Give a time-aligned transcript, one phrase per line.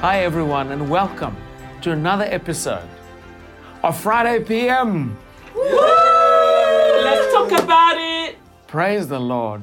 [0.00, 1.36] Hi, everyone, and welcome
[1.82, 2.88] to another episode
[3.82, 5.18] of Friday PM.
[5.56, 8.36] Let's talk about it.
[8.68, 9.60] Praise the Lord.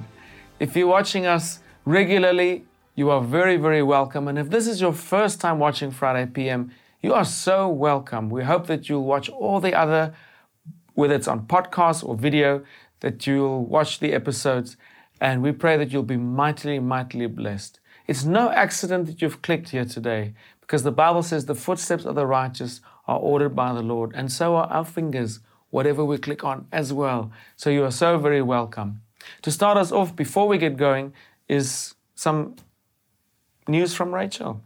[0.59, 4.27] If you're watching us regularly, you are very, very welcome.
[4.27, 6.69] And if this is your first time watching Friday PM,
[7.01, 8.29] you are so welcome.
[8.29, 10.13] We hope that you'll watch all the other,
[10.95, 12.61] whether it's on podcast or video,
[12.99, 14.75] that you'll watch the episodes.
[15.21, 17.79] And we pray that you'll be mightily, mightily blessed.
[18.07, 22.15] It's no accident that you've clicked here today because the Bible says the footsteps of
[22.15, 26.43] the righteous are ordered by the Lord, and so are our fingers, whatever we click
[26.43, 27.31] on as well.
[27.55, 29.01] So you are so very welcome.
[29.41, 31.13] To start us off, before we get going,
[31.47, 32.55] is some
[33.67, 34.61] news from Rachel.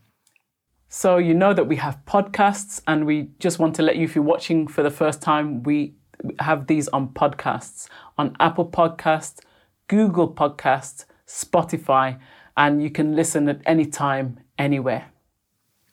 [0.91, 4.15] So, you know that we have podcasts, and we just want to let you, if
[4.15, 5.93] you're watching for the first time, we
[6.39, 9.39] have these on podcasts on Apple Podcasts,
[9.87, 12.19] Google Podcasts, Spotify,
[12.59, 15.05] and you can listen at any time, anywhere.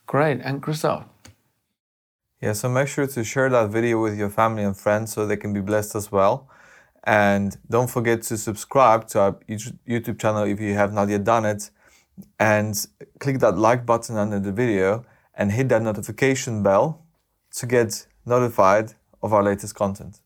[0.06, 0.41] Great.
[0.42, 1.05] And Christoph?
[2.42, 5.36] Yeah, so make sure to share that video with your family and friends so they
[5.36, 6.50] can be blessed as well.
[7.05, 9.33] And don't forget to subscribe to our
[9.89, 11.70] YouTube channel if you have not yet done it.
[12.41, 12.75] And
[13.20, 17.01] click that like button under the video and hit that notification bell
[17.55, 20.20] to get notified of our latest content.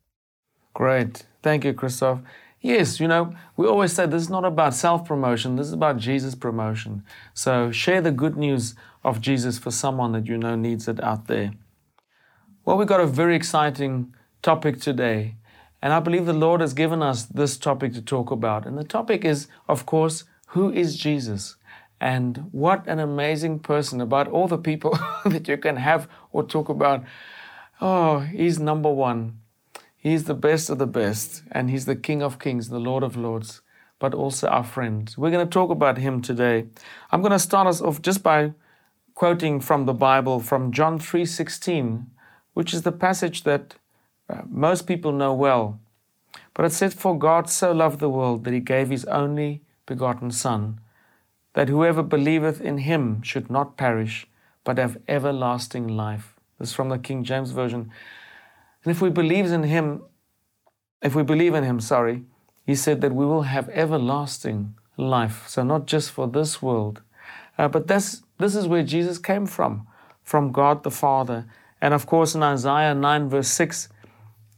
[0.72, 1.26] Great.
[1.42, 2.20] Thank you, Christoph.
[2.60, 5.96] Yes, you know, we always say this is not about self promotion, this is about
[5.96, 7.02] Jesus promotion.
[7.32, 11.26] So share the good news of Jesus for someone that you know needs it out
[11.26, 11.52] there.
[12.64, 15.36] Well, we've got a very exciting topic today,
[15.80, 18.66] and I believe the Lord has given us this topic to talk about.
[18.66, 21.56] And the topic is, of course, who is Jesus?
[21.98, 26.68] And what an amazing person about all the people that you can have or talk
[26.68, 27.04] about.
[27.80, 29.38] Oh, he's number one.
[30.00, 33.18] He's the best of the best, and He's the King of Kings, the Lord of
[33.18, 33.60] Lords,
[33.98, 35.14] but also our friend.
[35.18, 36.68] We're going to talk about Him today.
[37.12, 38.54] I'm going to start us off just by
[39.14, 42.06] quoting from the Bible from John 3:16,
[42.54, 43.74] which is the passage that
[44.30, 45.78] uh, most people know well.
[46.54, 50.30] But it says, For God so loved the world that he gave his only begotten
[50.30, 50.80] Son,
[51.52, 54.26] that whoever believeth in him should not perish,
[54.64, 56.36] but have everlasting life.
[56.58, 57.90] This is from the King James Version.
[58.84, 60.02] And if we believe in him,
[61.02, 62.24] if we believe in him, sorry,
[62.66, 65.48] he said that we will have everlasting life.
[65.48, 67.02] So not just for this world,
[67.58, 69.86] uh, but this this is where Jesus came from,
[70.22, 71.46] from God the Father.
[71.82, 73.88] And of course, in Isaiah 9 verse 6,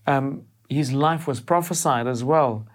[0.06, 2.66] um, his life was prophesied as well,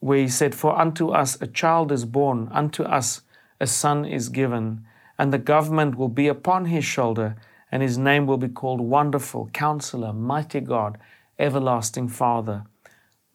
[0.00, 3.22] where he said, "For unto us a child is born, unto us
[3.60, 4.84] a son is given,
[5.18, 7.36] and the government will be upon his shoulder."
[7.70, 10.98] And his name will be called Wonderful, Counselor, Mighty God,
[11.38, 12.64] Everlasting Father,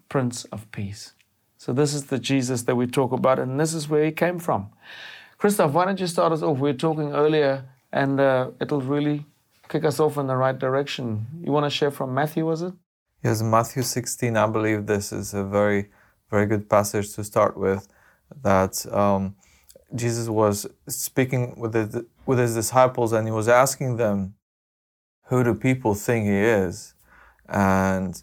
[0.10, 1.14] Prince of Peace.
[1.58, 4.40] So, this is the Jesus that we talk about, and this is where he came
[4.40, 4.70] from.
[5.38, 6.58] Christoph, why don't you start us off?
[6.58, 9.26] We were talking earlier, and uh, it'll really
[9.70, 11.26] kick us off in the right direction.
[11.42, 12.74] You want to share from Matthew, was it?
[13.24, 14.36] Yes, Matthew 16.
[14.36, 15.90] I believe this is a very,
[16.30, 17.88] very good passage to start with.
[18.42, 19.36] That um,
[19.96, 24.36] Jesus was speaking with the, with his disciples and he was asking them,
[25.26, 26.96] Who do people think he is?
[27.48, 28.22] And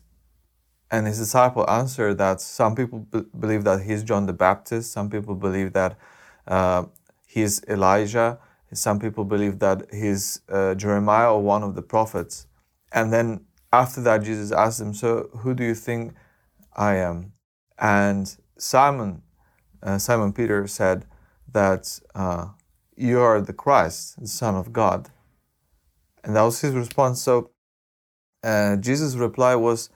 [0.91, 5.09] and his disciple answered that some people b- believe that he's John the Baptist, some
[5.09, 5.97] people believe that
[6.49, 6.85] uh,
[7.27, 8.39] he's Elijah,
[8.73, 12.47] some people believe that he's uh, Jeremiah or one of the prophets.
[12.93, 16.15] And then after that, Jesus asked them, So who do you think
[16.77, 17.33] I am?
[17.79, 19.23] And Simon,
[19.83, 21.07] uh, Simon Peter said
[21.53, 22.49] that uh,
[22.97, 25.11] you are the Christ, the Son of God.
[26.23, 27.23] And that was his response.
[27.23, 27.51] So
[28.45, 29.91] uh, Jesus' reply was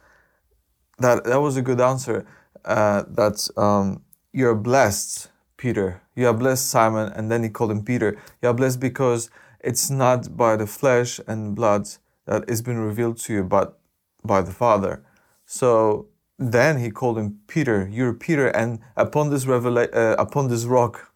[0.98, 2.26] that that was a good answer.
[2.64, 4.02] Uh, that um,
[4.32, 6.00] you're blessed, Peter.
[6.16, 7.12] You are blessed, Simon.
[7.12, 8.16] And then he called him Peter.
[8.42, 9.30] You are blessed because
[9.60, 11.88] it's not by the flesh and blood
[12.26, 13.78] that it's been revealed to you, but
[14.24, 15.04] by the Father.
[15.44, 16.08] So
[16.38, 17.88] then he called him Peter.
[17.90, 21.12] You're Peter, and upon this revela- uh, upon this rock,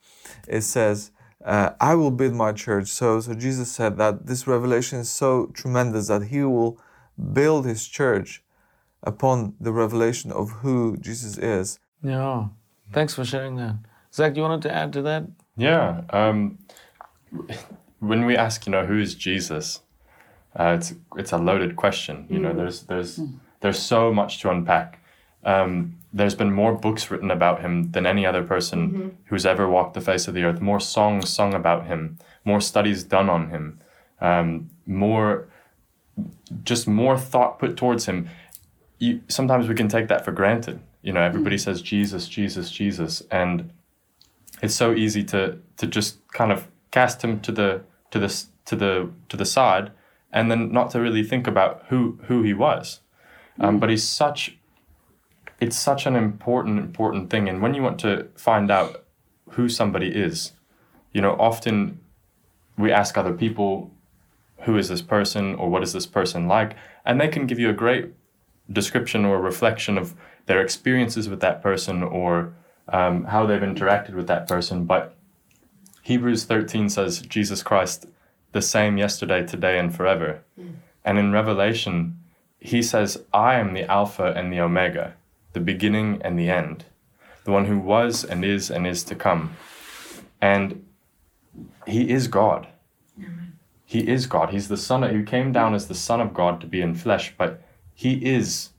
[0.48, 1.10] it says
[1.44, 2.88] uh, I will build my church.
[2.88, 6.80] So, so Jesus said that this revelation is so tremendous that He will
[7.32, 8.42] build His church
[9.02, 11.78] upon the revelation of who Jesus is.
[12.02, 12.48] Yeah.
[12.92, 13.76] Thanks for sharing that.
[14.12, 15.24] Zach, you wanted to add to that?
[15.56, 16.02] Yeah.
[16.10, 16.58] Um,
[18.00, 19.80] when we ask, you know, who is Jesus,
[20.58, 22.26] uh, it's it's a loaded question.
[22.30, 22.56] You know, mm.
[22.56, 23.20] there's there's
[23.60, 25.02] there's so much to unpack.
[25.44, 29.08] Um, there's been more books written about him than any other person mm-hmm.
[29.26, 33.04] who's ever walked the face of the earth, more songs sung about him, more studies
[33.04, 33.78] done on him,
[34.20, 35.48] um, more
[36.64, 38.28] just more thought put towards him.
[38.98, 40.80] You, sometimes we can take that for granted.
[41.02, 41.70] You know, everybody mm-hmm.
[41.70, 43.70] says Jesus, Jesus, Jesus, and
[44.62, 48.76] it's so easy to to just kind of cast him to the to the to
[48.76, 49.92] the to the side
[50.32, 53.00] and then not to really think about who who he was.
[53.60, 54.57] Um, but he's such
[55.60, 57.48] it's such an important important thing.
[57.48, 59.04] And when you want to find out
[59.50, 60.52] who somebody is
[61.12, 62.00] you know often
[62.76, 63.90] we ask other people
[64.62, 66.76] who is this person or what is this person like?
[67.04, 68.12] And they can give you a great
[68.70, 70.14] description or reflection of
[70.46, 72.52] their experiences with that person or
[72.88, 74.84] um, how they've interacted with that person.
[74.84, 75.14] But
[76.02, 78.06] hebrews 13 says jesus christ
[78.52, 80.42] the same yesterday today and forever.
[81.04, 82.18] And in revelation
[82.60, 85.14] he says i am the alpha and the omega
[85.52, 86.84] the beginning and the end,
[87.44, 89.56] the one who was and is and is to come.
[90.40, 90.84] And
[91.86, 92.68] he is God.
[93.84, 94.50] He is God.
[94.50, 96.94] He's the Son of, who came down as the Son of God to be in
[96.94, 97.62] flesh, but
[97.94, 98.70] he is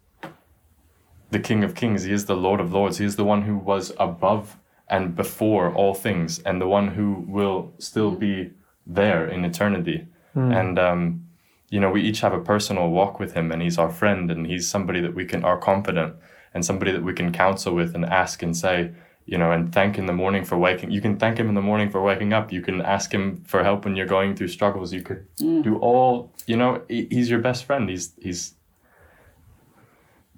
[1.32, 2.04] the King of Kings.
[2.04, 3.00] He is the Lord of Lords.
[3.00, 4.58] He is the one who was above
[4.88, 8.52] and before all things, and the one who will still be
[8.86, 10.08] there in eternity.
[10.54, 11.28] And um,
[11.70, 14.48] you know, we each have a personal walk with him, and he's our friend, and
[14.48, 16.16] he's somebody that we can are confident
[16.54, 18.92] and somebody that we can counsel with and ask and say,
[19.26, 20.90] you know, and thank in the morning for waking.
[20.90, 22.52] You can thank him in the morning for waking up.
[22.52, 24.92] You can ask him for help when you're going through struggles.
[24.92, 27.88] You could do all, you know, he's your best friend.
[27.88, 28.56] He's he's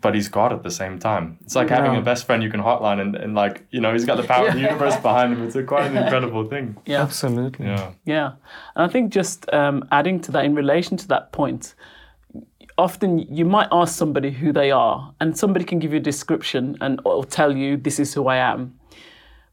[0.02, 1.38] but he's God at the same time.
[1.42, 4.04] It's like having a best friend you can hotline and, and like, you know, he's
[4.04, 5.44] got the power of the universe behind him.
[5.44, 6.75] It's a quite an incredible thing.
[6.86, 7.04] Yeah.
[7.04, 7.68] Absolutely.
[7.68, 7.92] Yeah.
[8.04, 8.31] Yeah,
[8.75, 11.75] and I think just um, adding to that in relation to that point,
[12.81, 16.78] often you might ask somebody who they are, and somebody can give you a description
[16.81, 18.78] and or tell you this is who I am,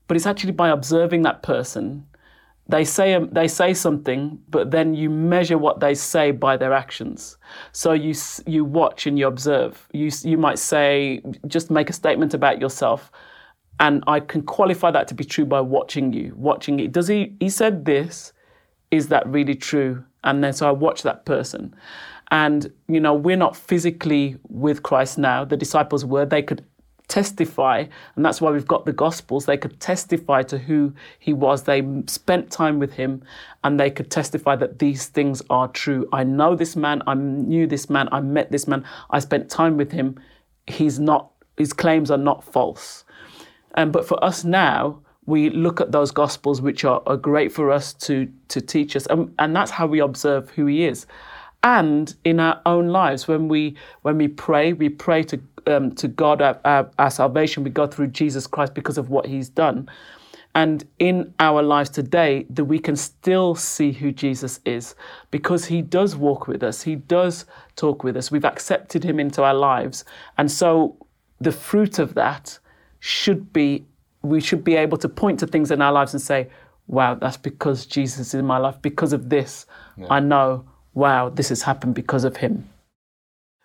[0.06, 2.06] but it's actually by observing that person.
[2.70, 6.72] They say um, they say something, but then you measure what they say by their
[6.72, 7.36] actions.
[7.72, 8.14] So you
[8.46, 9.88] you watch and you observe.
[9.92, 13.10] You you might say just make a statement about yourself,
[13.80, 16.92] and I can qualify that to be true by watching you, watching it.
[16.92, 17.36] Does he?
[17.40, 18.32] He said this.
[18.90, 20.02] Is that really true?
[20.25, 21.75] And then so I watch that person,
[22.30, 25.44] and you know we're not physically with Christ now.
[25.44, 26.26] The disciples were.
[26.26, 26.64] They could
[27.08, 27.84] testify,
[28.16, 29.46] and that's why we've got the Gospels.
[29.46, 31.62] They could testify to who he was.
[31.62, 33.22] They spent time with him,
[33.64, 36.06] and they could testify that these things are true.
[36.12, 37.02] I know this man.
[37.06, 38.08] I knew this man.
[38.12, 38.84] I met this man.
[39.10, 40.20] I spent time with him.
[40.66, 41.30] He's not.
[41.56, 43.04] His claims are not false.
[43.75, 47.70] Um, but for us now, we look at those gospels, which are, are great for
[47.70, 51.06] us to to teach us, and, and that's how we observe who He is.
[51.62, 56.08] And in our own lives, when we when we pray, we pray to um, to
[56.08, 57.64] God our, our, our salvation.
[57.64, 59.88] We go through Jesus Christ because of what He's done.
[60.55, 64.94] And in our lives today, that we can still see who Jesus is
[65.31, 67.44] because he does walk with us, he does
[67.76, 68.32] talk with us.
[68.32, 70.04] We've accepted him into our lives.
[70.37, 70.96] And so
[71.40, 72.58] the fruit of that
[72.99, 73.84] should be
[74.22, 76.49] we should be able to point to things in our lives and say,
[76.88, 78.82] wow, that's because Jesus is in my life.
[78.82, 79.64] Because of this,
[80.11, 80.64] I know,
[80.98, 82.68] wow, this has happened because of him.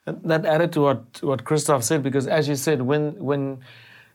[0.05, 3.59] That added to what, what Christoph said, because as you said, when, when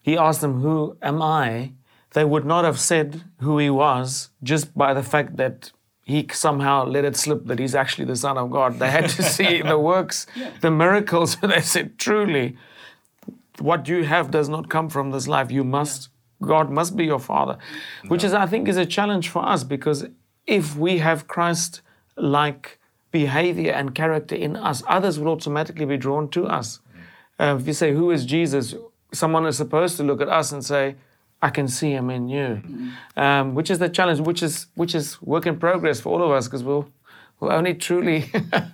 [0.03, 1.73] he asked them, Who am I?
[2.13, 6.85] they would not have said who he was just by the fact that he somehow
[6.85, 8.79] let it slip that he's actually the Son of God.
[8.79, 10.27] They had to see the works,
[10.63, 11.37] the miracles.
[11.43, 12.57] they said, Truly,
[13.59, 15.51] what you have does not come from this life.
[15.51, 16.09] You must,
[16.41, 17.59] God must be your Father,
[18.09, 20.07] which is, I think, is a challenge for us because
[20.47, 21.83] if we have Christ
[22.17, 22.79] like
[23.11, 26.81] behavior and character in us, others will automatically be drawn to us.
[27.39, 28.75] Uh, if you say, Who is Jesus?
[29.13, 30.97] Someone is supposed to look at us and say,
[31.41, 32.63] I can see him in you,
[33.17, 36.33] um, which is the challenge, which is which is work in progress for all of
[36.33, 36.89] us because we'll
[37.39, 38.31] we'll only truly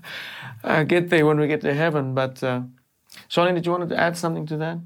[0.64, 2.14] uh, get there when we get to heaven.
[2.14, 2.62] But uh,
[3.28, 4.78] Charlene, did you want to add something to that?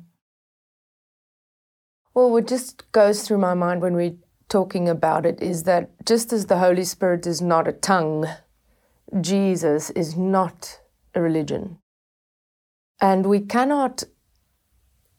[2.14, 4.16] Well, what just goes through my mind when we're
[4.48, 8.26] talking about it is that just as the Holy Spirit is not a tongue,
[9.20, 10.80] Jesus is not
[11.14, 11.78] a religion.
[13.00, 14.04] And we cannot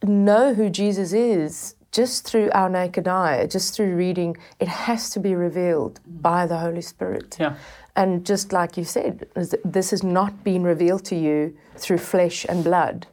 [0.04, 4.38] know who Jesus is just through our naked eye, just through reading.
[4.60, 7.38] It has to be revealed by the Holy Spirit.
[7.40, 7.56] Yeah.
[7.96, 9.28] And just like you said,
[9.66, 13.08] this has not been revealed to you through flesh and blood.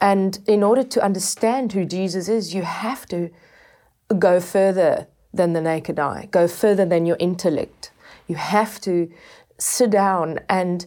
[0.00, 3.30] And in order to understand who Jesus is, you have to
[4.18, 7.90] go further than the naked eye, go further than your intellect.
[8.26, 9.10] You have to
[9.58, 10.86] sit down and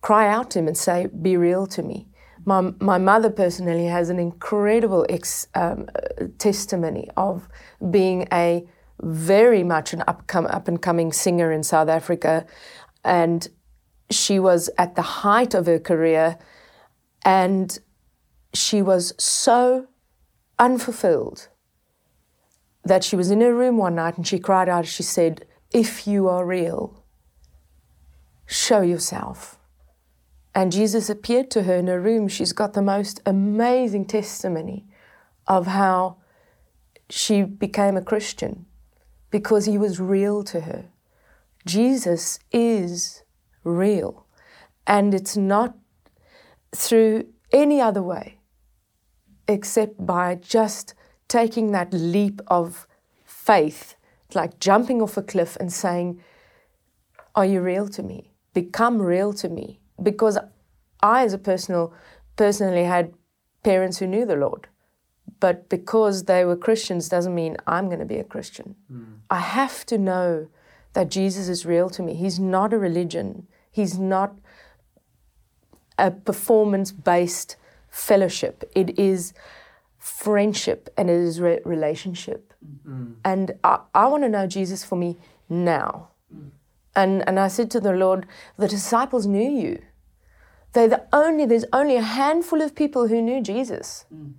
[0.00, 2.08] cry out to Him and say, Be real to me.
[2.44, 5.88] My, my mother personally has an incredible ex, um,
[6.38, 7.48] testimony of
[7.90, 8.64] being a
[9.02, 12.46] very much an upcom- up and coming singer in South Africa.
[13.04, 13.48] And
[14.10, 16.38] she was at the height of her career
[17.24, 17.76] and
[18.54, 19.88] she was so
[20.58, 21.48] unfulfilled
[22.84, 26.06] that she was in her room one night and she cried out, she said, If
[26.06, 26.95] you are real,
[28.46, 29.58] show yourself.
[30.54, 32.28] And Jesus appeared to her in her room.
[32.28, 34.86] She's got the most amazing testimony
[35.46, 36.16] of how
[37.10, 38.66] she became a Christian
[39.30, 40.86] because he was real to her.
[41.66, 43.22] Jesus is
[43.64, 44.26] real.
[44.86, 45.76] And it's not
[46.74, 48.38] through any other way
[49.48, 50.94] except by just
[51.28, 52.86] taking that leap of
[53.24, 53.96] faith,
[54.34, 56.20] like jumping off a cliff and saying,
[57.34, 58.32] Are you real to me?
[58.56, 59.80] Become real to me.
[60.02, 60.38] Because
[61.02, 61.92] I, as a personal,
[62.36, 63.12] personally had
[63.62, 64.68] parents who knew the Lord.
[65.40, 68.76] But because they were Christians doesn't mean I'm going to be a Christian.
[68.90, 69.18] Mm.
[69.28, 70.48] I have to know
[70.94, 72.14] that Jesus is real to me.
[72.14, 74.30] He's not a religion, He's not
[75.98, 77.56] a performance based
[77.90, 78.64] fellowship.
[78.74, 79.34] It is
[79.98, 82.54] friendship and it is re- relationship.
[82.88, 83.16] Mm.
[83.22, 85.18] And I, I want to know Jesus for me
[85.50, 86.08] now.
[86.96, 88.26] And, and I said to the Lord,
[88.56, 89.82] the disciples knew you.
[90.72, 94.32] They're the only, there's only a handful of people who knew Jesus mm.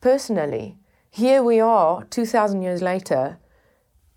[0.00, 0.78] personally.
[1.10, 3.38] Here we are, 2,000 years later,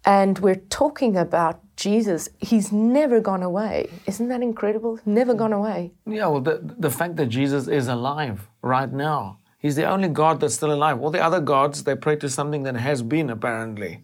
[0.06, 3.90] and we're talking about Jesus, he's never gone away.
[4.08, 5.00] Isn't that incredible?
[5.06, 5.92] Never gone away.
[6.08, 10.40] Yeah, well, the, the fact that Jesus is alive right now, he's the only God
[10.40, 11.00] that's still alive.
[11.00, 14.02] All the other gods, they pray to something that has been, apparently.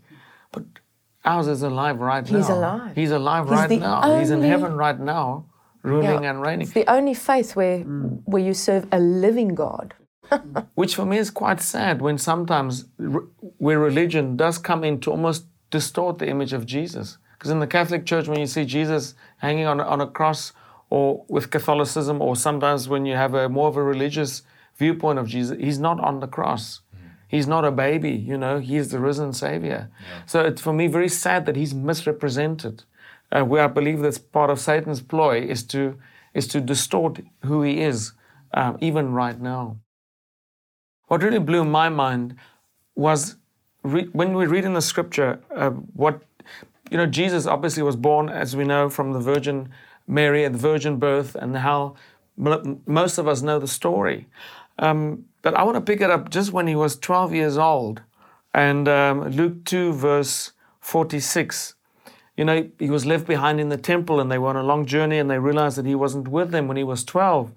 [0.51, 0.65] But
[1.25, 2.37] ours is alive right now.
[2.37, 2.95] He's alive.
[2.95, 4.01] He's alive he's right now.
[4.03, 4.19] Only...
[4.19, 5.45] He's in heaven right now,
[5.81, 6.63] ruling yeah, and reigning.
[6.63, 8.21] It's the only faith where, mm.
[8.25, 9.93] where you serve a living God.
[10.75, 12.85] Which for me is quite sad when sometimes
[13.57, 17.17] where religion does come in to almost distort the image of Jesus.
[17.33, 20.53] Because in the Catholic Church, when you see Jesus hanging on, on a cross,
[20.89, 24.43] or with Catholicism, or sometimes when you have a more of a religious
[24.77, 26.81] viewpoint of Jesus, he's not on the cross.
[27.33, 29.89] He's not a baby, you know, he's the risen Savior.
[29.89, 30.21] Yeah.
[30.27, 32.83] So it's for me very sad that he's misrepresented.
[33.31, 35.97] Uh, where I believe that's part of Satan's ploy is to,
[36.35, 38.13] is to distort who he is,
[38.53, 39.77] um, even right now.
[41.07, 42.35] What really blew my mind
[42.95, 43.37] was
[43.81, 46.21] re- when we read in the scripture uh, what
[46.91, 49.69] you know, Jesus obviously was born, as we know, from the Virgin
[50.05, 51.95] Mary at the virgin birth, and how
[52.37, 54.27] most of us know the story.
[54.79, 58.01] Um, but I want to pick it up just when he was 12 years old.
[58.53, 61.75] And um, Luke 2, verse 46.
[62.37, 64.85] You know, he was left behind in the temple and they were on a long
[64.85, 67.51] journey and they realized that he wasn't with them when he was 12.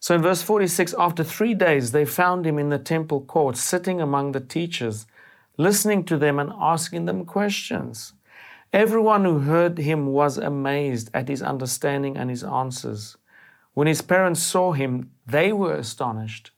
[0.00, 4.00] So in verse 46, after three days, they found him in the temple court, sitting
[4.00, 5.06] among the teachers,
[5.56, 8.12] listening to them and asking them questions.
[8.72, 13.16] Everyone who heard him was amazed at his understanding and his answers.
[13.72, 16.50] When his parents saw him, they were astonished.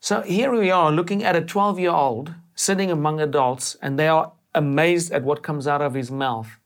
[0.00, 4.08] So here we are looking at a 12 year old sitting among adults, and they
[4.08, 6.58] are amazed at what comes out of his mouth.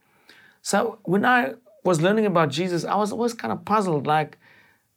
[0.63, 4.39] So when I was learning about Jesus, I was always kind of puzzled like,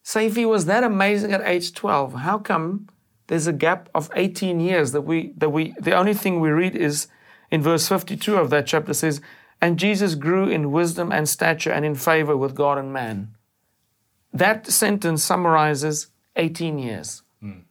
[0.04, 2.88] say, if he was that amazing at age 12, how come
[3.28, 6.76] there's a gap of 18 years that we, that we, the only thing we read
[6.76, 7.08] is
[7.50, 9.20] in verse 52 of that chapter says,
[9.62, 13.34] and Jesus grew in wisdom and stature and in favor with God and man.
[14.32, 17.24] That sentence summarizes 18 years.
[17.42, 17.64] Mm.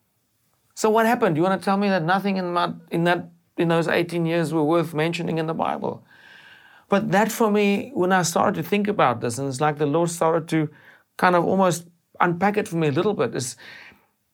[0.74, 1.36] So what happened?
[1.36, 4.52] You want to tell me that nothing in, my, in that in those 18 years
[4.52, 6.04] were worth mentioning in the Bible?
[6.88, 9.86] But that for me, when I started to think about this, and it's like the
[9.86, 10.68] Lord started to
[11.16, 11.86] kind of almost
[12.20, 13.56] unpack it for me a little bit, is,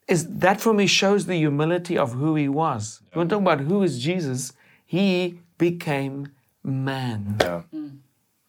[0.07, 3.01] is that for me shows the humility of who he was.
[3.13, 4.53] When talk about who is Jesus,
[4.85, 6.29] he became
[6.63, 7.37] man.
[7.39, 7.61] Yeah.
[7.73, 7.99] Mm.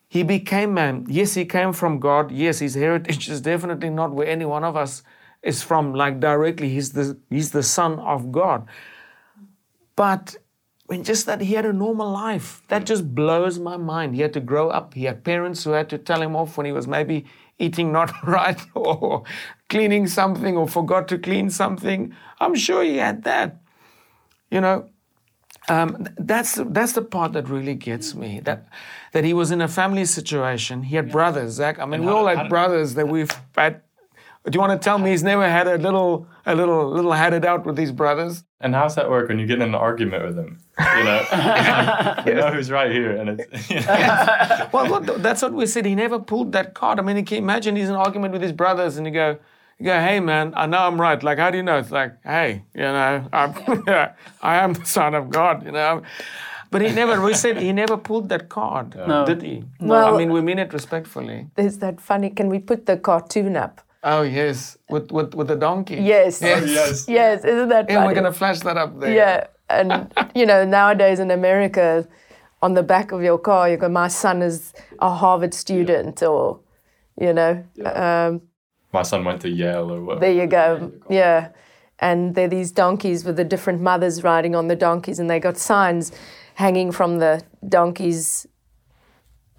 [0.08, 1.06] He became man.
[1.08, 2.30] Yes, he came from God.
[2.30, 5.02] Yes, his heritage is definitely not where any one of us
[5.42, 6.68] is from, like directly.
[6.68, 8.66] He's the, he's the son of God.
[9.96, 10.36] But
[10.86, 14.14] when just that he had a normal life, that just blows my mind.
[14.14, 14.94] He had to grow up.
[14.94, 17.24] He had parents who had to tell him off when he was maybe
[17.58, 19.24] eating not right or
[19.68, 22.14] cleaning something or forgot to clean something.
[22.40, 23.56] I'm sure he had that.
[24.50, 24.90] You know,
[25.68, 28.40] um, that's that's the part that really gets me.
[28.40, 28.66] That
[29.12, 30.82] that he was in a family situation.
[30.82, 31.12] He had yeah.
[31.12, 31.78] brothers, Zach.
[31.78, 33.80] I mean, and we all had brothers that we've had.
[34.44, 37.32] Do you want to tell me he's never had a little a little little had
[37.32, 38.42] it out with these brothers?
[38.60, 40.58] And how's that work when you get in an argument with them?
[40.78, 41.20] You know,
[42.26, 43.70] you know who's right here, and it's.
[43.70, 44.68] You know.
[44.72, 45.86] well, that's what we said.
[45.86, 46.98] He never pulled that card.
[46.98, 49.38] I mean, you can imagine he's in an argument with his brothers, and you go,
[49.78, 51.22] you go, hey man, I know I'm right.
[51.22, 51.78] Like, how do you know?
[51.78, 53.84] It's like, hey, you know, I'm,
[54.42, 56.02] I am the son of God, you know.
[56.70, 59.26] But he never, we said he never pulled that card, no.
[59.26, 59.64] did he?
[59.78, 61.48] Well, I mean, we mean it respectfully.
[61.56, 62.30] Is that funny?
[62.30, 63.82] Can we put the cartoon up?
[64.04, 65.96] Oh yes, with with with the donkey.
[65.96, 67.08] Yes, yes, oh, yes.
[67.08, 67.44] yes.
[67.44, 67.88] Isn't that?
[67.88, 69.14] Yeah, we're gonna flash that up there.
[69.14, 72.06] Yeah, and you know nowadays in America,
[72.62, 76.60] on the back of your car, you go, "My son is a Harvard student," or
[77.20, 77.64] you know.
[77.84, 78.42] Um,
[78.92, 80.20] My son went to Yale or what?
[80.20, 80.92] there you go.
[81.08, 81.50] Yeah.
[81.98, 85.38] And there are these donkeys with the different mothers riding on the donkeys, and they
[85.38, 86.10] got signs
[86.56, 88.46] hanging from the donkey's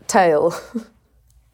[0.08, 0.54] tail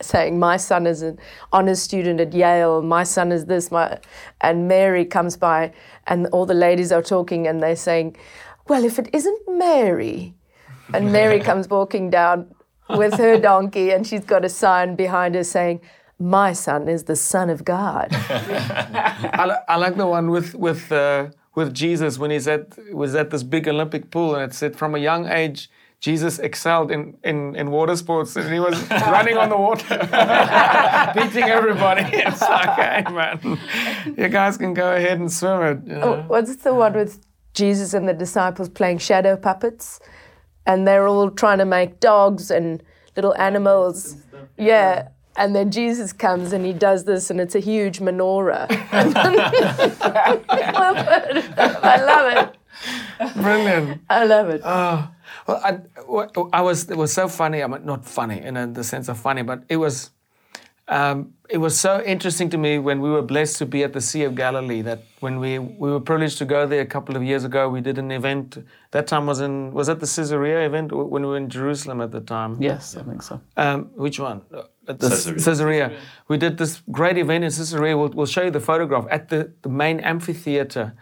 [0.01, 1.17] saying, My son is an
[1.51, 3.99] honors student at Yale, my son is this, my
[4.41, 5.73] and Mary comes by
[6.07, 8.15] and all the ladies are talking and they're saying,
[8.67, 10.33] Well, if it isn't Mary
[10.93, 12.53] and Mary comes walking down
[12.89, 15.81] with her donkey and she's got a sign behind her saying,
[16.17, 18.07] My son is the Son of God.
[18.13, 23.15] I, li- I like the one with with uh, with Jesus when he's at was
[23.15, 25.69] at this big Olympic pool and it said from a young age
[26.01, 29.97] Jesus excelled in, in, in water sports and he was running on the water,
[31.15, 32.03] beating everybody.
[32.29, 33.59] It's like, hey man,
[34.17, 35.87] you guys can go ahead and swim it.
[35.87, 36.13] you oh, know?
[36.15, 37.19] Oh, what's the one with
[37.53, 39.99] Jesus and the disciples playing shadow puppets?
[40.65, 42.81] And they're all trying to make dogs and
[43.15, 44.15] little animals.
[44.57, 45.09] Yeah.
[45.35, 48.67] And then Jesus comes and he does this, and it's a huge menorah.
[48.91, 49.03] I
[52.03, 52.57] love it.
[53.35, 54.01] Brilliant.
[54.09, 54.61] I love it.
[54.63, 55.11] Ah.
[55.47, 55.79] Well, I,
[56.53, 57.63] I was it was so funny.
[57.63, 60.11] I mean, not funny in a, the sense of funny, but it was
[60.87, 64.01] um, it was so interesting to me when we were blessed to be at the
[64.01, 64.81] Sea of Galilee.
[64.81, 67.81] That when we we were privileged to go there a couple of years ago, we
[67.81, 68.57] did an event.
[68.91, 72.11] That time was in was that the Caesarea event when we were in Jerusalem at
[72.11, 72.61] the time.
[72.61, 73.39] Yes, I think so.
[73.55, 74.41] Um, which one?
[74.51, 75.39] Uh, At the Caesarea.
[75.45, 75.91] Caesarea.
[76.27, 77.95] We did this great event in Caesarea.
[77.95, 80.93] We'll, we'll show you the photograph at the, the main amphitheater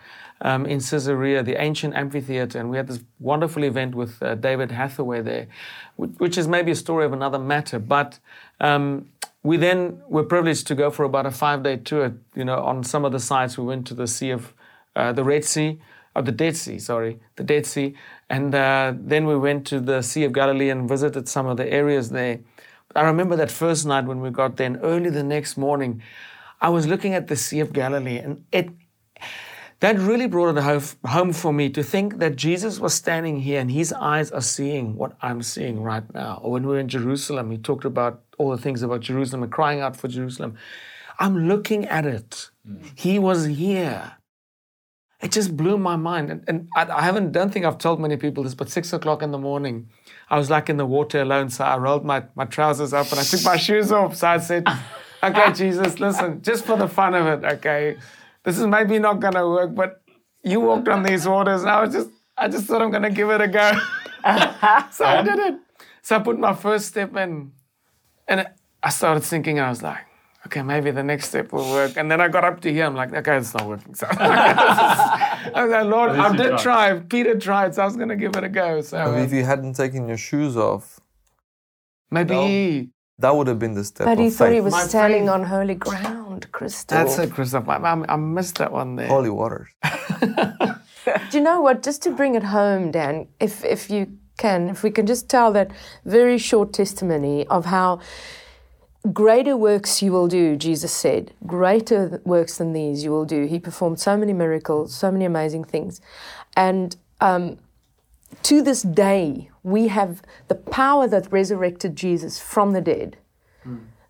[0.41, 2.59] um, in Caesarea, the ancient amphitheater.
[2.59, 5.47] And we had this wonderful event with uh, David Hathaway there,
[5.95, 7.79] which, is maybe a story of another matter.
[7.79, 8.19] But
[8.59, 9.09] um,
[9.43, 12.13] we then were privileged to go for about a five day tour.
[12.35, 14.53] You know, on some of the sites, we went to the Sea of
[14.95, 15.79] uh, the Red Sea,
[16.15, 17.95] or the Dead Sea, sorry, the Dead Sea.
[18.29, 21.71] And uh, then we went to the Sea of Galilee and visited some of the
[21.71, 22.39] areas there.
[22.95, 26.01] I remember that first night when we got there, and early the next morning,
[26.59, 28.69] I was looking at the Sea of Galilee, and it
[29.79, 33.69] that really brought it home for me to think that Jesus was standing here and
[33.69, 36.39] his eyes are seeing what I'm seeing right now.
[36.41, 39.51] Or when we were in Jerusalem, he talked about all the things about Jerusalem and
[39.51, 40.57] crying out for Jerusalem.
[41.19, 42.49] I'm looking at it.
[42.67, 42.91] Mm.
[42.95, 44.13] He was here.
[45.21, 46.31] It just blew my mind.
[46.31, 49.21] And, and I, I haven't, don't think I've told many people this, but six o'clock
[49.21, 49.89] in the morning,
[50.29, 51.49] I was like in the water alone.
[51.49, 54.15] So I rolled my, my trousers up and I took my shoes off.
[54.15, 54.67] So I said,
[55.21, 57.97] okay, Jesus, listen, just for the fun of it, okay,
[58.47, 60.01] this is maybe not going to work, but
[60.41, 63.09] you walked on these waters and I was just, I just thought I'm going to
[63.09, 63.71] give it a go.
[64.97, 65.55] so I did it.
[66.01, 67.51] So I put my first step in
[68.25, 68.47] and
[68.81, 70.05] I started thinking, I was like,
[70.45, 71.97] okay, maybe the next step will work.
[71.97, 73.93] And then I got up to here, I'm like, okay, it's not working.
[73.95, 76.63] So I was like, Lord, I did tried.
[76.63, 76.99] try.
[76.99, 78.79] Peter tried, so I was going to give it a go.
[78.79, 81.01] So uh, if you hadn't taken your shoes off,
[82.11, 85.23] maybe that would have been the step But of he thought he was My standing
[85.23, 86.97] faith- on holy ground, Crystal.
[86.97, 87.67] that's it, Christoph.
[87.67, 89.07] I, I, I missed that one there.
[89.07, 89.69] holy waters.
[91.31, 91.83] Do you know what?
[91.83, 95.51] Just to bring it home, Dan, if if you can, if we can just tell
[95.53, 95.71] that
[96.05, 97.99] very short testimony of how
[99.13, 103.45] greater works you will do, Jesus said, greater works than these you will do.
[103.45, 106.01] He performed so many miracles, so many amazing things,
[106.55, 107.57] and um,
[108.43, 113.17] to this day we have the power that resurrected Jesus from the dead.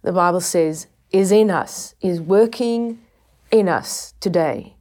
[0.04, 3.00] The Bible says is in us, is working
[3.52, 4.76] in us today.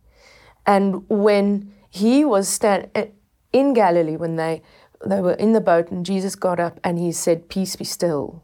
[0.67, 3.07] And when he was stand eh,
[3.53, 4.62] in Galilee, when they
[5.05, 8.43] they were in the boat, and Jesus got up and he said, "Peace be still,"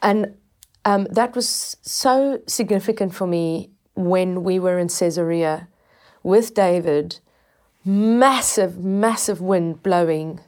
[0.00, 0.36] and
[0.84, 5.68] um, that was so significant for me when we were in Caesarea
[6.22, 7.20] with David.
[7.86, 10.40] Massive, massive wind blowing,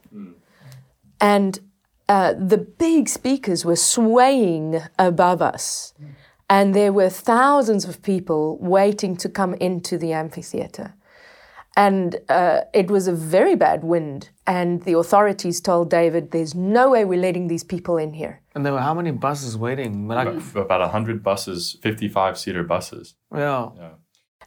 [1.20, 1.60] and
[2.08, 5.94] uh, the big speakers were swaying above us.
[6.48, 10.94] And there were thousands of people waiting to come into the amphitheater.
[11.76, 14.30] And uh, it was a very bad wind.
[14.46, 18.40] And the authorities told David, There's no way we're letting these people in here.
[18.54, 20.08] And there were how many buses waiting?
[20.08, 23.14] Like, About, about 100 buses, 55 seater buses.
[23.34, 23.90] yeah.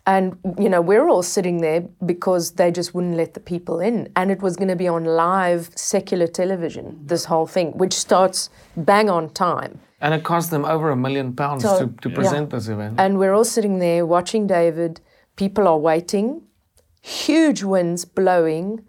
[0.10, 4.12] And, you know, we're all sitting there because they just wouldn't let the people in.
[4.16, 8.50] And it was going to be on live secular television, this whole thing, which starts
[8.76, 9.80] bang on time.
[10.02, 13.00] And it cost them over a million pounds So- to, to present this event.
[13.00, 15.00] And we're all sitting there watching David.
[15.36, 16.42] People are waiting,
[17.02, 18.84] huge winds blowing,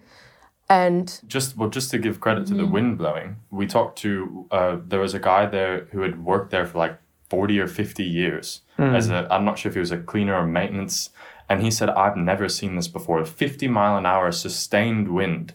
[0.71, 4.77] and just well, just to give credit to the wind blowing, we talked to uh,
[4.87, 6.97] there was a guy there who had worked there for like
[7.31, 8.95] forty or fifty years hmm.
[8.95, 11.11] as a I'm not sure if he was a cleaner or maintenance,
[11.49, 13.25] and he said I've never seen this before.
[13.25, 15.55] Fifty mile an hour sustained wind,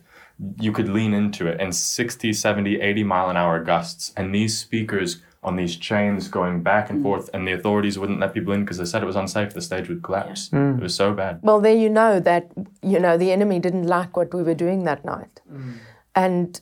[0.60, 4.58] you could lean into it, and 60, 70, 80 mile an hour gusts, and these
[4.58, 7.04] speakers on these chains going back and hmm.
[7.04, 9.54] forth, and the authorities wouldn't let people in because they said it was unsafe.
[9.54, 10.50] The stage would collapse.
[10.50, 10.78] Hmm.
[10.78, 11.40] It was so bad.
[11.44, 14.86] Well, there you know that you know the enemy didn't like what we were doing
[14.86, 15.42] that night,
[16.16, 16.60] and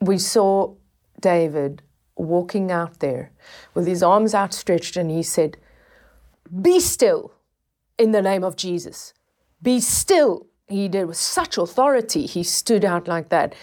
[0.00, 0.74] we saw
[1.20, 1.82] David
[2.16, 3.30] walking out there
[3.74, 5.56] with his arms outstretched, and he said,
[6.62, 7.32] "Be still,
[7.98, 9.12] in the name of Jesus.
[9.62, 12.26] Be still." He did with such authority.
[12.26, 13.54] He stood out like that,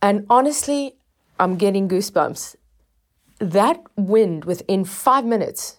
[0.00, 0.96] and honestly,
[1.38, 2.56] I'm getting goosebumps.
[3.38, 5.78] That wind within five minutes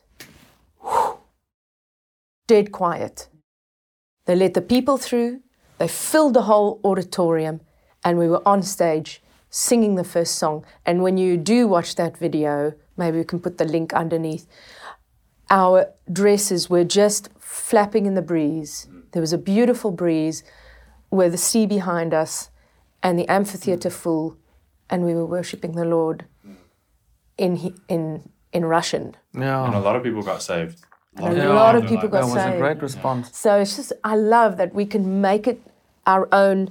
[2.47, 3.27] dead quiet.
[4.25, 5.41] They let the people through,
[5.77, 7.61] they filled the whole auditorium,
[8.03, 10.65] and we were on stage singing the first song.
[10.85, 14.47] And when you do watch that video, maybe we can put the link underneath,
[15.49, 18.87] our dresses were just flapping in the breeze.
[18.91, 19.03] Mm.
[19.11, 20.43] There was a beautiful breeze
[21.09, 22.49] with the sea behind us
[23.01, 23.93] and the amphitheater mm.
[23.93, 24.37] full,
[24.89, 26.55] and we were worshiping the Lord mm.
[27.37, 29.15] in, in, in Russian.
[29.33, 30.79] Yeah, and a lot of people got saved.
[31.15, 31.53] And a Yeah.
[31.53, 32.55] lot of people like, got That was saved.
[32.55, 33.35] a great response.
[33.35, 35.59] So it's just, I love that we can make it
[36.05, 36.69] our own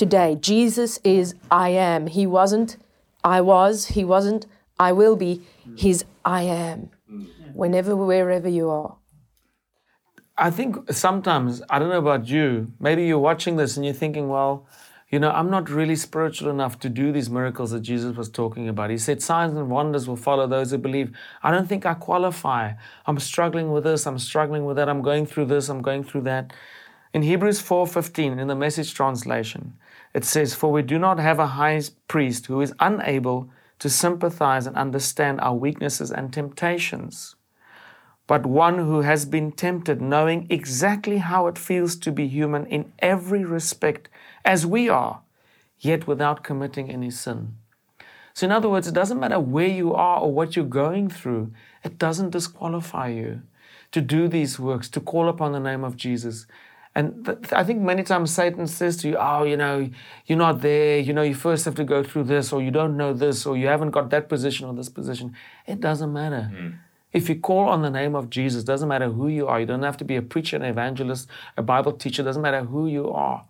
[0.00, 0.34] today.
[0.40, 2.06] Jesus is I am.
[2.06, 2.78] He wasn't
[3.22, 4.46] I was, He wasn't
[4.78, 5.42] I will be.
[5.76, 6.88] He's I am.
[7.52, 8.96] Whenever, wherever you are.
[10.38, 14.30] I think sometimes, I don't know about you, maybe you're watching this and you're thinking,
[14.30, 14.66] well,
[15.10, 18.70] you know, I'm not really spiritual enough to do these miracles that Jesus was talking
[18.70, 18.88] about.
[18.88, 21.14] He said, signs and wonders will follow those who believe.
[21.42, 22.72] I don't think I qualify.
[23.06, 26.22] I'm struggling with this, I'm struggling with that, I'm going through this, I'm going through
[26.22, 26.54] that.
[27.12, 29.74] In Hebrews 4:15, in the message translation,
[30.14, 34.66] it says, For we do not have a high priest who is unable to sympathize
[34.66, 37.36] and understand our weaknesses and temptations
[38.30, 42.92] but one who has been tempted, knowing exactly how it feels to be human in
[43.00, 44.08] every respect,
[44.44, 45.22] as we are,
[45.80, 47.56] yet without committing any sin.
[48.32, 51.50] So, in other words, it doesn't matter where you are or what you're going through,
[51.82, 53.42] it doesn't disqualify you
[53.90, 56.46] to do these works, to call upon the name of Jesus.
[56.94, 59.88] And th- I think many times Satan says to you, Oh, you know,
[60.26, 60.98] you're not there.
[60.98, 63.56] You know, you first have to go through this, or you don't know this, or
[63.56, 65.34] you haven't got that position or this position.
[65.66, 66.50] It doesn't matter.
[67.12, 69.58] If you call on the name of Jesus, doesn't matter who you are.
[69.60, 72.22] You don't have to be a preacher, an evangelist, a Bible teacher.
[72.22, 73.44] Doesn't matter who you are.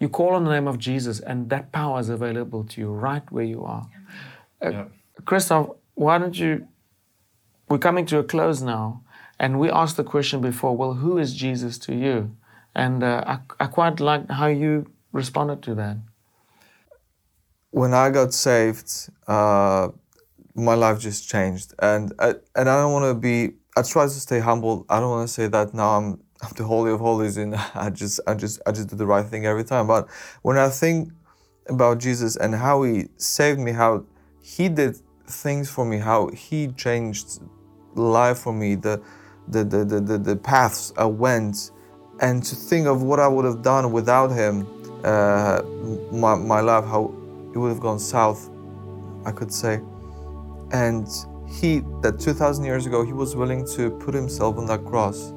[0.00, 3.22] You call on the name of Jesus, and that power is available to you right
[3.30, 3.86] where you are.
[4.64, 4.84] Uh, Yeah.
[5.24, 6.66] Christoph, why don't you?
[7.68, 9.02] We're coming to a close now,
[9.42, 10.74] and we asked the question before.
[10.76, 12.34] Well, who is Jesus to you?
[12.74, 15.96] And uh, I, I quite like how you responded to that.
[17.72, 19.88] when I got saved, uh,
[20.54, 23.54] my life just changed, and I, and I don't want to be.
[23.76, 24.84] I try to stay humble.
[24.88, 27.88] I don't want to say that now I'm I'm the holy of holies and I
[27.90, 29.86] just I just I just do the right thing every time.
[29.86, 30.08] But
[30.42, 31.10] when I think
[31.68, 34.04] about Jesus and how He saved me, how
[34.42, 37.40] He did things for me, how He changed
[37.94, 39.02] life for me, the
[39.48, 41.72] the the the, the, paths I went,
[42.20, 44.66] and to think of what I would have done without Him,
[45.04, 45.62] uh,
[46.12, 47.14] my my life, how
[47.54, 48.50] it would have gone south,
[49.24, 49.80] I could say.
[50.72, 51.06] And
[51.46, 55.34] he, that 2,000 years ago, he was willing to put himself on that cross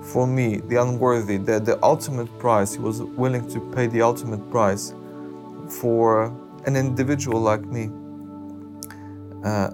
[0.00, 2.74] for me, the unworthy, the, the ultimate price.
[2.74, 4.94] He was willing to pay the ultimate price
[5.68, 6.26] for
[6.66, 7.90] an individual like me.
[9.44, 9.70] Uh,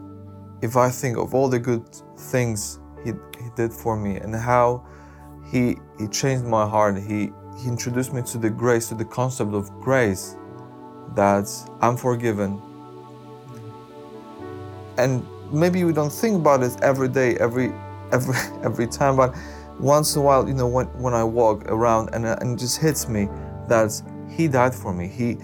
[0.62, 1.84] if I think of all the good
[2.16, 3.12] things he,
[3.42, 4.84] he did for me and how
[5.50, 9.54] he, he changed my heart, he, he introduced me to the grace, to the concept
[9.54, 10.36] of grace
[11.14, 11.48] that
[11.80, 12.60] I'm forgiven.
[14.98, 17.72] And maybe we don't think about it every day, every
[18.12, 18.34] every
[18.64, 19.34] every time, but
[19.78, 22.60] once in a while, you know, when, when I walk around and, uh, and it
[22.60, 23.28] just hits me
[23.68, 23.90] that
[24.28, 25.08] He died for me.
[25.08, 25.34] He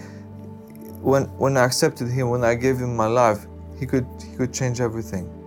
[1.01, 3.45] when when I accepted Him, when I gave Him my life,
[3.79, 5.38] He could He could change everything.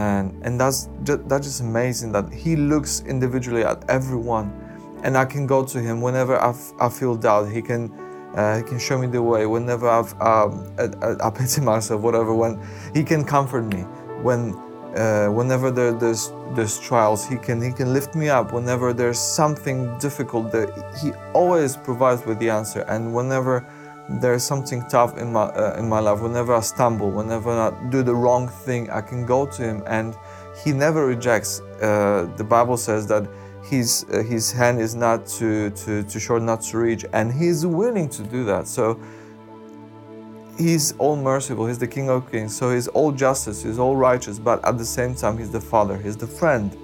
[0.00, 4.48] And and that's just, that's just amazing that He looks individually at everyone,
[5.04, 7.52] and I can go to Him whenever I, feel doubt.
[7.52, 7.92] He can
[8.34, 12.00] uh, he can show me the way whenever I've um, I, I, I pity myself,
[12.00, 12.32] whatever.
[12.34, 12.52] When
[12.94, 13.82] he can comfort me,
[14.22, 14.40] when
[14.96, 18.52] uh, whenever there, there's there's trials, he can he can lift me up.
[18.52, 20.68] Whenever there's something difficult, that
[21.02, 22.80] he always provides with the answer.
[22.88, 23.66] And whenever
[24.18, 28.02] there's something tough in my uh, in my life, whenever I stumble, whenever I do
[28.02, 30.16] the wrong thing, I can go to him, and
[30.64, 31.60] he never rejects.
[31.80, 33.28] Uh, the Bible says that
[33.62, 37.66] his uh, his hand is not too too too short not to reach and he's
[37.66, 38.98] willing to do that so
[40.56, 44.38] he's all merciful he's the king of kings so he's all justice he's all righteous
[44.38, 46.76] but at the same time he's the father he's the friend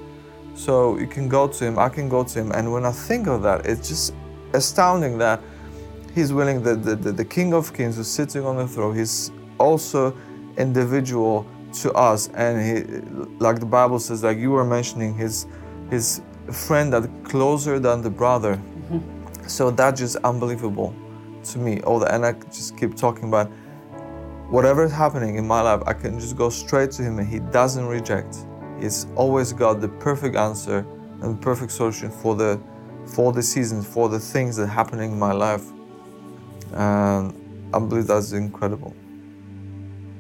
[0.55, 3.27] so you can go to him i can go to him and when i think
[3.27, 4.15] of that it's just
[4.53, 5.41] astounding that
[6.17, 9.31] he's willing the the, the, the king of kings who's sitting on the throne he's
[9.59, 10.17] also
[10.57, 12.29] individual to us.
[12.35, 13.01] And he
[13.39, 15.47] like the bible says like you were mentioning his
[15.91, 18.57] his friend that closer than the brother.
[18.57, 19.49] Mm-hmm.
[19.49, 20.95] So that's just unbelievable
[21.45, 23.49] to me all the and i just keep talking about
[24.51, 27.39] whatever is happening in my life i can just go straight to him and he
[27.39, 28.37] doesn't reject.
[28.81, 30.79] He's always got the perfect answer
[31.23, 32.61] and the perfect solution for the
[33.15, 35.73] for the seasons for the things that are happening in my life
[36.73, 37.35] and
[37.73, 38.95] i believe that's incredible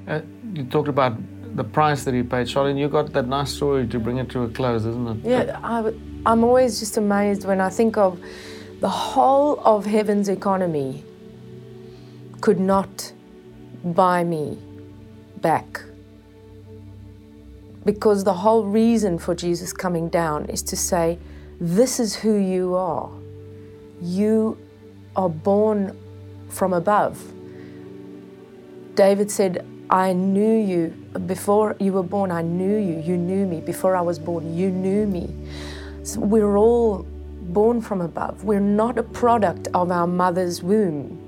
[0.06, 0.20] Uh,
[0.54, 1.14] you talked about
[1.56, 2.46] the price that he paid.
[2.46, 5.28] Charlene, you got that nice story to bring it to a close, isn't it?
[5.28, 5.92] Yeah, I,
[6.32, 8.20] am always just amazed when I think of
[8.80, 11.02] the whole of heaven's economy
[12.40, 13.12] could not
[13.84, 14.58] buy me
[15.38, 15.82] back.
[17.84, 21.18] Because the whole reason for Jesus coming down is to say,
[21.60, 23.10] This is who you are.
[24.02, 24.58] You
[25.14, 25.96] are born
[26.48, 27.32] from above.
[28.94, 30.88] David said, I knew you
[31.26, 32.30] before you were born.
[32.32, 33.00] I knew you.
[33.00, 33.60] You knew me.
[33.60, 35.34] Before I was born, you knew me.
[36.02, 37.06] So we're all
[37.42, 38.44] born from above.
[38.44, 41.22] We're not a product of our mother's womb.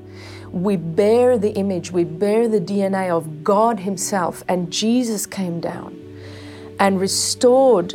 [0.50, 5.94] We bear the image, we bear the DNA of God Himself, and Jesus came down
[6.80, 7.94] and restored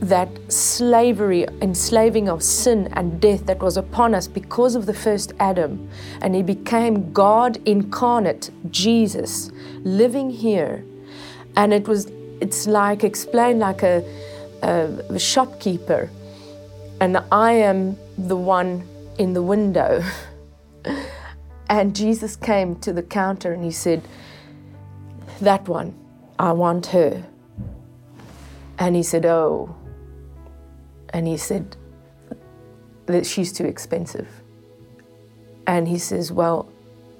[0.00, 5.32] that slavery, enslaving of sin and death that was upon us because of the first
[5.38, 5.90] Adam.
[6.22, 9.50] And he became God incarnate, Jesus,
[9.82, 10.84] living here.
[11.56, 12.10] And it was,
[12.40, 14.02] it's like, explained like a,
[14.62, 16.10] a, a shopkeeper.
[17.00, 18.86] And I am the one
[19.18, 20.02] in the window.
[21.68, 24.02] and Jesus came to the counter and he said,
[25.42, 25.94] That one,
[26.38, 27.22] I want her.
[28.78, 29.76] And he said, Oh,
[31.12, 31.76] and he said
[33.06, 34.28] that she's too expensive.
[35.66, 36.68] And he says, Well,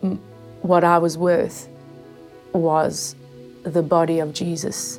[0.03, 0.21] m-
[0.63, 1.69] what I was worth
[2.53, 3.15] was
[3.63, 4.99] the body of Jesus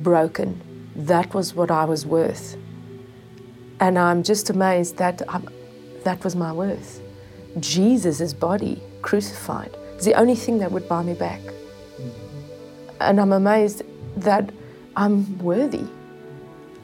[0.00, 0.60] broken.
[0.96, 2.56] That was what I was worth.
[3.80, 5.48] And I'm just amazed that I'm,
[6.04, 7.00] that was my worth.
[7.58, 11.40] Jesus' body crucified is the only thing that would buy me back.
[11.40, 12.90] Mm-hmm.
[13.00, 13.82] And I'm amazed
[14.16, 14.50] that
[14.96, 15.86] I'm worthy.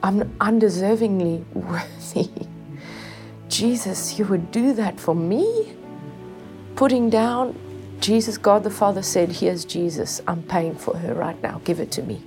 [0.02, 2.28] I'm undeservingly worthy.
[3.48, 5.72] Jesus, you would do that for me?
[6.74, 7.59] Putting down,
[8.00, 10.20] Jesus, God the Father said, Here's Jesus.
[10.26, 11.61] I'm paying for her right now.
[11.64, 12.22] Give it to me.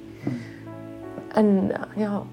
[1.31, 2.23] And, uh, yeah.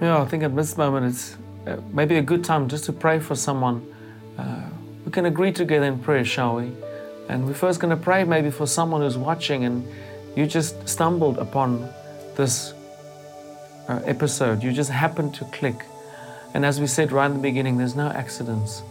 [0.00, 3.20] Yeah, I think at this moment it's uh, maybe a good time just to pray
[3.20, 3.86] for someone.
[4.36, 4.68] Uh,
[5.04, 6.72] we can agree together in prayer, shall we?
[7.28, 9.86] And we're first going to pray maybe for someone who's watching and
[10.36, 11.88] you just stumbled upon
[12.34, 12.74] this
[13.88, 14.62] uh, episode.
[14.62, 15.84] You just happened to click.
[16.54, 18.82] And as we said right in the beginning, there's no accidents.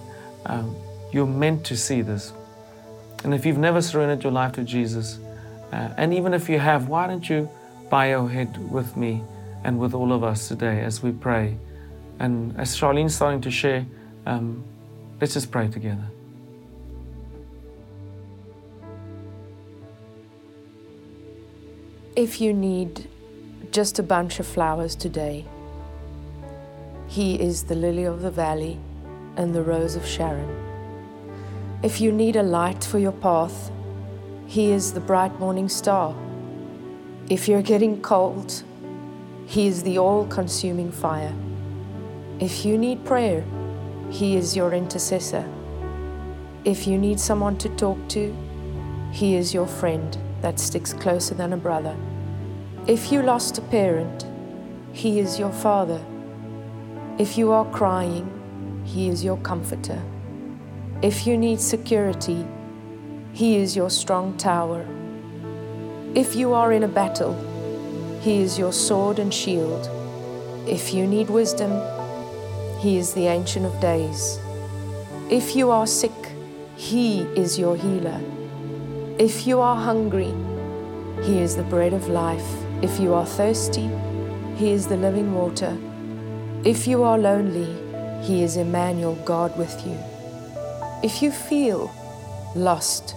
[0.46, 0.76] Um,
[1.12, 2.34] you're meant to see this.
[3.24, 5.20] And if you've never surrendered your life to Jesus,
[5.72, 7.50] uh, and even if you have, why don't you
[7.90, 9.24] bow your head with me
[9.64, 11.56] and with all of us today as we pray?
[12.20, 13.86] And as Charlene's starting to share,
[14.26, 14.64] um,
[15.22, 16.06] let's just pray together.
[22.16, 23.08] If you need
[23.74, 25.44] just a bunch of flowers today,
[27.08, 28.80] He is the lily of the valley
[29.36, 30.48] and the rose of Sharon.
[31.82, 33.72] If you need a light for your path,
[34.46, 36.16] He is the bright morning star.
[37.32, 38.62] If you're getting cold,
[39.48, 41.34] He is the all consuming fire.
[42.40, 43.44] If you need prayer,
[44.12, 45.50] He is your intercessor.
[46.64, 48.36] If you need someone to talk to,
[49.12, 51.98] He is your friend that sticks closer than a brother.
[52.86, 54.26] If you lost a parent,
[54.92, 56.04] He is your father.
[57.18, 58.28] If you are crying,
[58.84, 60.02] He is your comforter.
[61.02, 62.46] If you need security,
[63.32, 64.86] He is your strong tower.
[66.14, 67.36] If you are in a battle,
[68.20, 69.90] He is your sword and shield.
[70.68, 71.72] If you need wisdom,
[72.82, 74.40] He is the Ancient of Days.
[75.30, 76.36] If you are sick,
[76.76, 78.20] He is your healer.
[79.18, 80.34] If you are hungry,
[81.24, 82.73] He is the bread of life.
[82.84, 83.90] If you are thirsty,
[84.58, 85.78] He is the living water.
[86.66, 87.72] If you are lonely,
[88.22, 89.98] He is Emmanuel, God with you.
[91.02, 91.90] If you feel
[92.56, 93.16] lost,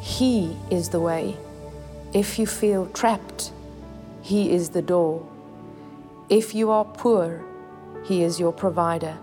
[0.00, 1.36] He is the way.
[2.14, 3.52] If you feel trapped,
[4.22, 5.28] He is the door.
[6.30, 7.44] If you are poor,
[8.04, 9.18] He is your provider.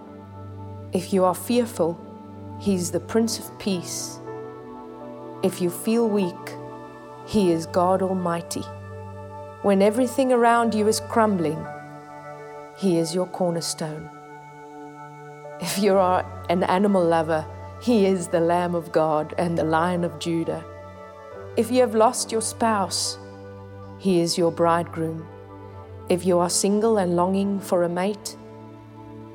[0.93, 1.97] If you are fearful,
[2.59, 4.19] He's the Prince of Peace.
[5.41, 6.57] If you feel weak,
[7.25, 8.63] He is God Almighty.
[9.61, 11.67] When everything around you is crumbling,
[12.77, 14.09] He is your cornerstone.
[15.59, 17.45] If you are an animal lover,
[17.81, 20.63] He is the Lamb of God and the Lion of Judah.
[21.57, 23.17] If you have lost your spouse,
[23.97, 25.27] He is your bridegroom.
[26.07, 28.37] If you are single and longing for a mate,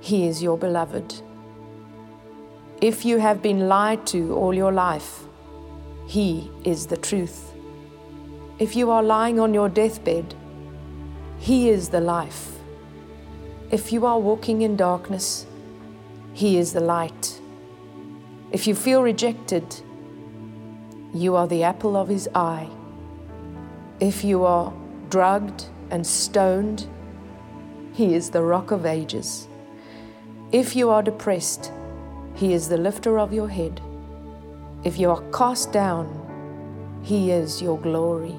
[0.01, 1.21] He is your beloved.
[2.81, 5.25] If you have been lied to all your life,
[6.07, 7.44] He is the truth.
[8.57, 10.33] If you are lying on your deathbed,
[11.38, 12.53] He is the life.
[13.73, 15.45] If you are walking in darkness,
[16.35, 17.40] He is the light.
[18.53, 19.64] If you feel rejected,
[21.12, 22.69] you are the apple of His eye.
[23.99, 24.73] If you are
[25.11, 26.87] drugged and stoned,
[27.93, 29.49] He is the rock of ages.
[30.53, 31.73] If you are depressed,
[32.37, 33.81] He is the lifter of your head.
[34.85, 36.07] If you are cast down,
[37.03, 38.38] He is your glory.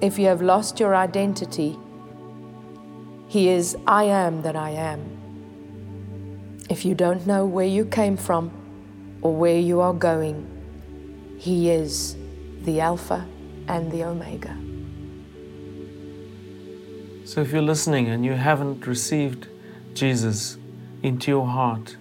[0.00, 1.78] If you have lost your identity,
[3.28, 5.18] He is I am that I am.
[6.70, 8.50] If you don't know where you came from
[9.20, 10.46] or where you are going,
[11.38, 12.16] He is
[12.62, 13.26] the Alpha
[13.68, 14.56] and the Omega.
[17.26, 19.48] So if you're listening and you haven't received
[19.92, 20.56] Jesus
[21.02, 21.96] into your heart,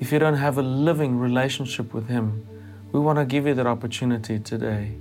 [0.00, 2.44] if you don't have a living relationship with Him,
[2.90, 4.96] we want to give you that opportunity today.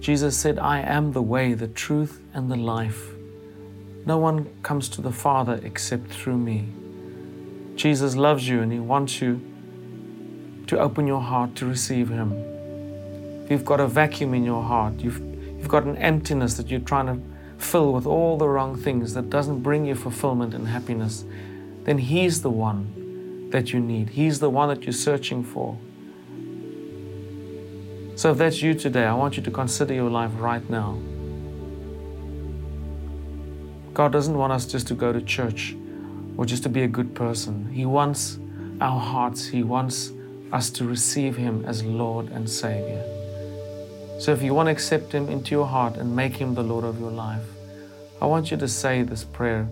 [0.00, 3.10] Jesus said, I am the way, the truth, and the life.
[4.06, 6.68] No one comes to the Father except through me.
[7.74, 9.40] Jesus loves you and He wants you
[10.66, 12.32] to open your heart to receive Him.
[13.44, 15.18] If you've got a vacuum in your heart, you've,
[15.58, 17.20] you've got an emptiness that you're trying to
[17.58, 21.24] fill with all the wrong things that doesn't bring you fulfillment and happiness,
[21.84, 24.10] then He's the one that you need.
[24.10, 25.78] He's the one that you're searching for.
[28.18, 30.98] So if that's you today, I want you to consider your life right now.
[33.94, 35.76] God doesn't want us just to go to church
[36.36, 37.70] or just to be a good person.
[37.72, 38.40] He wants
[38.80, 40.10] our hearts, He wants
[40.52, 43.04] us to receive Him as Lord and Savior.
[44.18, 46.82] So if you want to accept Him into your heart and make Him the Lord
[46.82, 47.46] of your life,
[48.20, 49.68] I want you to say this prayer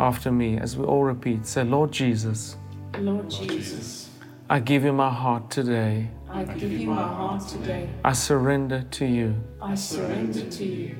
[0.00, 1.46] after me as we all repeat.
[1.46, 2.56] Say, Lord Jesus,
[2.98, 4.08] Lord Jesus,
[4.48, 6.08] I give you my heart today.
[6.30, 7.88] I give you my heart today.
[8.04, 9.34] I surrender to you.
[9.60, 10.96] I surrender to you.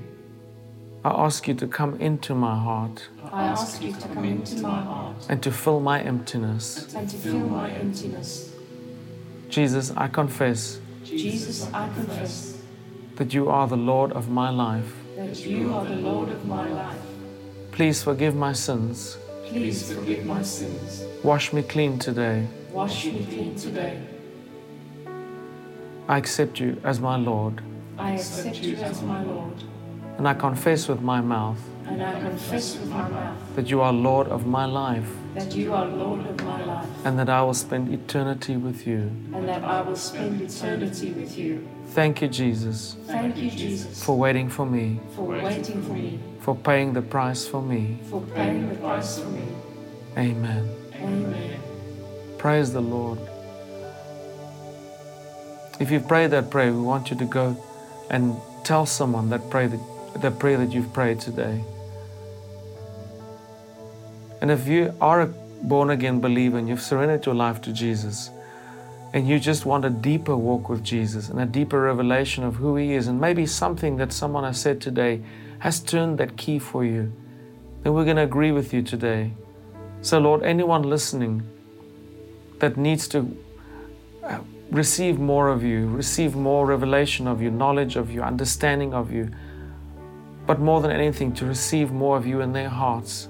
[1.05, 4.83] I ask you to come into my heart I ask you to come into my
[4.83, 6.93] heart and to fill my emptiness.
[6.95, 8.51] and to fill my emptiness.
[9.49, 12.61] Jesus, I confess Jesus, I confess
[13.15, 14.93] that you are the Lord of my life.
[15.17, 16.99] that you are the Lord of my life.
[17.71, 19.17] Please forgive my sins.
[19.47, 21.05] Please forgive my sins.
[21.23, 22.49] Wash me clean today.
[22.77, 23.99] Wash me clean today.
[26.09, 27.63] I accept you as my Lord.
[27.97, 29.65] I accept you as my Lord.
[30.19, 33.93] And I confess with my mouth And I confess with my mouth that you are
[33.95, 37.55] Lord of my life that you are Lord of my life and that I will
[37.55, 39.11] spend eternity with you.
[39.35, 41.67] and that I will spend eternity with you.
[41.99, 46.55] Thank you, Jesus, Thank you, Jesus, for waiting for me, for waiting for me, for
[46.55, 47.99] paying the price for me.
[48.11, 49.47] for paying the price for me.
[50.19, 50.65] Amen.
[50.95, 51.66] Amen.
[52.47, 53.19] Praise the Lord.
[55.81, 57.57] If you've prayed that prayer, we want you to go
[58.09, 61.65] and tell someone that prayer that, the prayer that you've prayed today.
[64.41, 68.31] And if you are a born again believer and you've surrendered your life to Jesus,
[69.13, 72.77] and you just want a deeper walk with Jesus and a deeper revelation of who
[72.77, 75.21] He is, and maybe something that someone has said today
[75.59, 77.13] has turned that key for you,
[77.83, 79.33] then we're going to agree with you today.
[80.01, 81.43] So, Lord, anyone listening
[82.59, 83.37] that needs to
[84.23, 84.39] uh,
[84.71, 89.31] receive more of you, receive more revelation of you, knowledge of you, understanding of you,
[90.47, 93.29] but more than anything, to receive more of you in their hearts.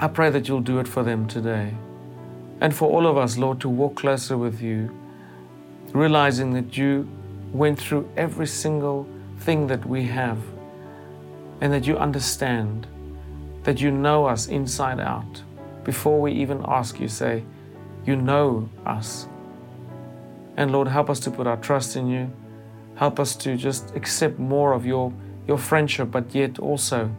[0.00, 1.74] I pray that you'll do it for them today.
[2.60, 4.90] And for all of us, Lord, to walk closer with you,
[5.92, 7.08] realizing that you
[7.52, 9.08] went through every single
[9.38, 10.38] thing that we have,
[11.60, 12.86] and that you understand,
[13.62, 15.42] that you know us inside out.
[15.84, 17.44] Before we even ask, you say,
[18.06, 19.28] You know us.
[20.56, 22.30] And Lord, help us to put our trust in you.
[22.96, 25.12] Help us to just accept more of your,
[25.48, 27.10] your friendship, but yet also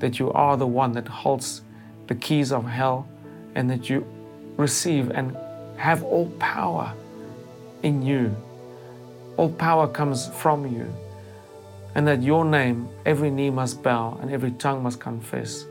[0.00, 1.62] that you are the one that holds
[2.08, 3.06] the keys of hell
[3.54, 4.04] and that you
[4.56, 5.36] receive and
[5.76, 6.92] have all power
[7.82, 8.34] in you.
[9.36, 10.92] All power comes from you.
[11.94, 15.66] And that your name, every knee must bow and every tongue must confess.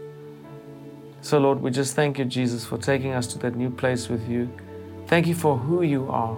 [1.21, 4.27] So, Lord, we just thank you, Jesus, for taking us to that new place with
[4.29, 4.49] you.
[5.07, 6.37] Thank you for who you are.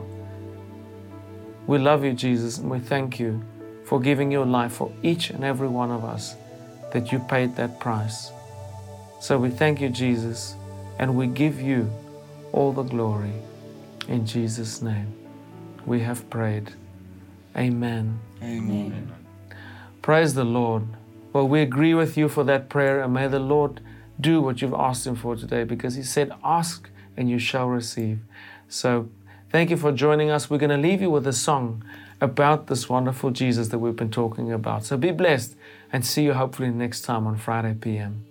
[1.68, 3.42] We love you, Jesus, and we thank you
[3.86, 6.36] for giving your life for each and every one of us,
[6.94, 8.32] that you paid that price.
[9.20, 10.56] So we thank you, Jesus,
[10.98, 11.90] and we give you
[12.52, 13.34] all the glory.
[14.08, 15.14] In Jesus' name,
[15.86, 16.74] we have prayed.
[17.56, 18.20] Amen.
[18.42, 19.12] Amen.
[20.02, 20.84] Praise the Lord.
[21.34, 23.80] Well, we agree with you for that prayer, and may the Lord
[24.22, 28.20] do what you've asked Him for today because He said, Ask and you shall receive.
[28.68, 29.10] So,
[29.50, 30.50] thank you for joining us.
[30.50, 31.84] We're going to leave you with a song
[32.22, 34.86] about this wonderful Jesus that we've been talking about.
[34.86, 35.56] So, be blessed
[35.92, 38.31] and see you hopefully next time on Friday PM.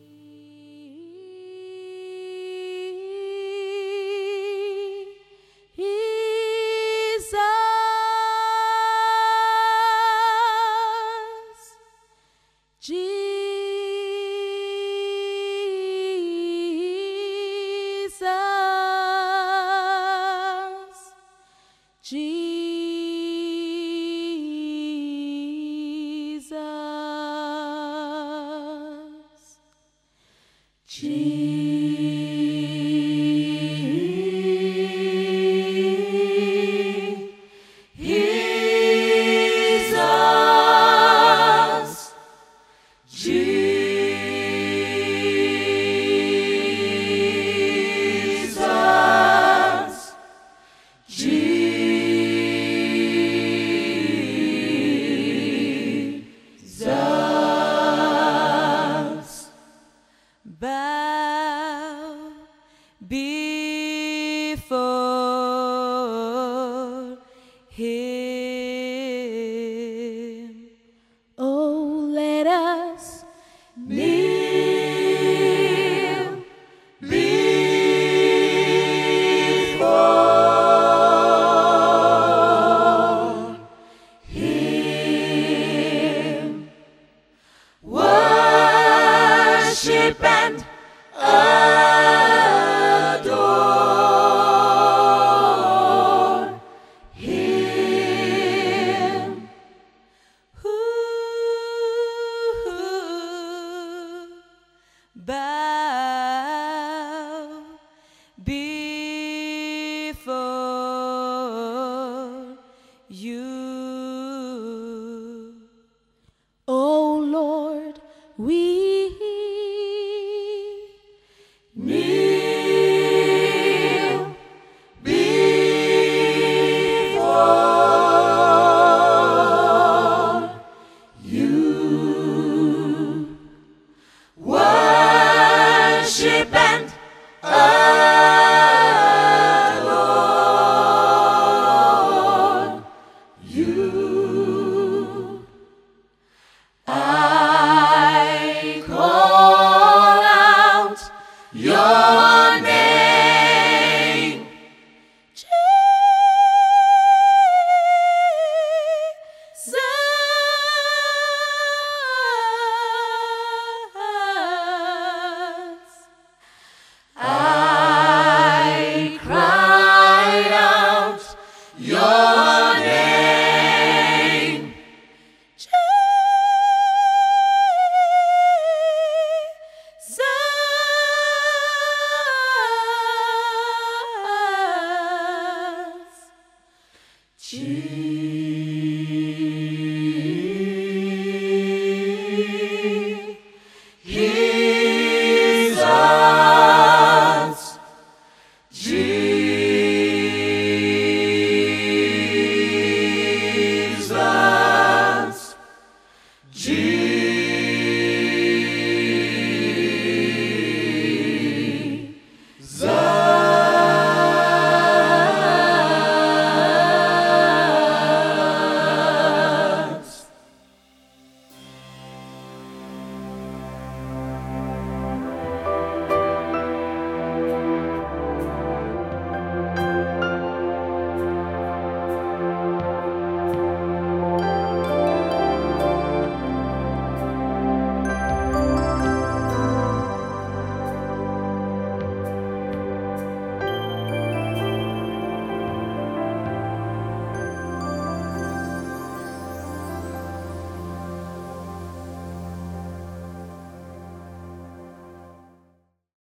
[187.51, 188.00] Jesus.